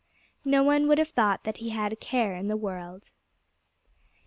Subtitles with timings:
[0.43, 3.11] No one would have thought that he had a care in the world.